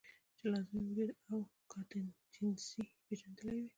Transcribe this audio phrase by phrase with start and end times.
[0.37, 1.39] چې لازمي وجود او
[1.71, 3.69] کانټينجنسي ئې پېژندلي وے-